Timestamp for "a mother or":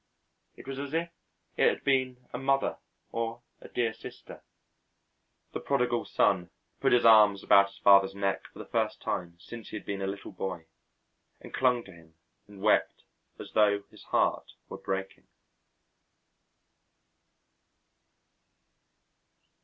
2.33-3.43